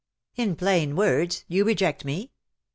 [0.43, 2.31] ''"In plain words, you reject me